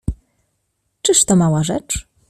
Czyż 1.01 1.25
to 1.25 1.35
mała 1.35 1.63
rzecz? 1.63 2.07